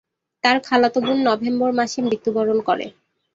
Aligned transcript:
তার 0.43 0.57
খালাতো 0.67 0.99
বোন 1.05 1.17
নভেম্বর 1.27 1.71
মাসে 1.79 1.99
মৃত্যুবরণ 2.05 2.57
করে। 2.67 2.85